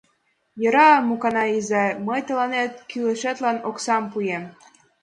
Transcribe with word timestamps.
Йӧра, 0.61 0.89
Муканай 1.07 1.49
изай, 1.59 1.89
мый 2.05 2.21
тыланет 2.27 2.73
кӱлешетлан 2.89 3.57
оксам 3.69 4.03
пуэм. 4.11 4.43